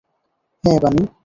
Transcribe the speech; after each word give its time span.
হ্যাঁ, 0.63 0.79
বানি। 0.79 1.03